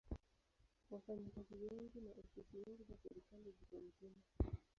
[0.91, 4.21] Wafanyakazi wengi na ofisi nyingi za serikali zipo mjini.